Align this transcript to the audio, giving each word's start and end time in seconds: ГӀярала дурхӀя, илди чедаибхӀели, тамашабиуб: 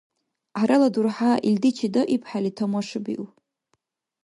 ГӀярала 0.55 0.89
дурхӀя, 0.93 1.33
илди 1.49 1.71
чедаибхӀели, 1.77 2.51
тамашабиуб: 2.57 3.31